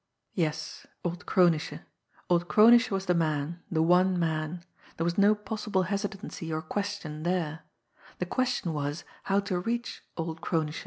[0.33, 1.81] Yes old Kronische!
[2.27, 4.65] Old Kronische was the man, the one than;
[4.97, 7.59] there was no possible hesitancy or question there
[8.17, 10.79] the question was how to reach old Kronische.